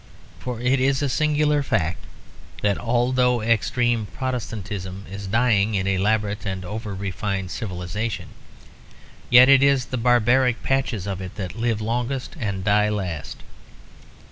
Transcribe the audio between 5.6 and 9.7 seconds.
in elaborate and over refined civilisation, yet it